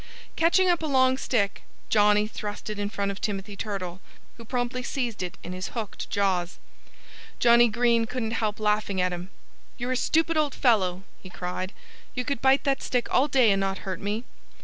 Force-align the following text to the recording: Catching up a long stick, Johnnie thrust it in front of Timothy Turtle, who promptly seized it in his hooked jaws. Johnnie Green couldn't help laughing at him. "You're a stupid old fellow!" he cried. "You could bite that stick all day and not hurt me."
Catching 0.35 0.67
up 0.67 0.81
a 0.81 0.87
long 0.87 1.15
stick, 1.15 1.61
Johnnie 1.89 2.25
thrust 2.25 2.71
it 2.71 2.79
in 2.79 2.89
front 2.89 3.11
of 3.11 3.21
Timothy 3.21 3.55
Turtle, 3.55 4.01
who 4.37 4.43
promptly 4.45 4.81
seized 4.81 5.21
it 5.21 5.37
in 5.43 5.53
his 5.53 5.67
hooked 5.77 6.09
jaws. 6.09 6.57
Johnnie 7.37 7.67
Green 7.67 8.05
couldn't 8.05 8.31
help 8.31 8.59
laughing 8.59 8.99
at 8.99 9.13
him. 9.13 9.29
"You're 9.77 9.91
a 9.91 9.95
stupid 9.95 10.37
old 10.37 10.55
fellow!" 10.55 11.03
he 11.21 11.29
cried. 11.29 11.71
"You 12.15 12.25
could 12.25 12.41
bite 12.41 12.63
that 12.63 12.81
stick 12.81 13.13
all 13.13 13.27
day 13.27 13.51
and 13.51 13.59
not 13.59 13.85
hurt 13.85 13.99
me." 14.01 14.23